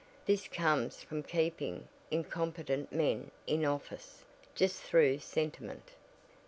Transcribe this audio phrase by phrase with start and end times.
[0.25, 5.89] This comes from keeping incompetent men in office just through sentiment."